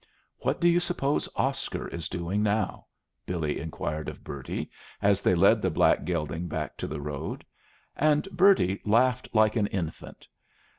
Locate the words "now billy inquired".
2.41-4.09